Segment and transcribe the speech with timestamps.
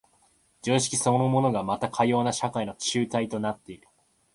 [0.63, 3.87] 常識そのものがまたかような社会の紐帯となっている。